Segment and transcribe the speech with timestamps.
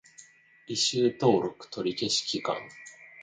[0.67, 2.57] 履修登録取り消し期間